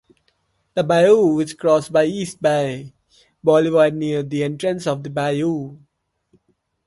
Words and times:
The 0.73 0.83
bayou 0.83 1.37
is 1.41 1.53
crossed 1.53 1.93
by 1.93 2.05
East 2.05 2.41
Bay 2.41 2.91
Boulevard 3.43 3.93
near 3.93 4.23
the 4.23 4.43
entrance 4.43 4.87
of 4.87 5.03
the 5.03 5.11
bayou. 5.11 5.77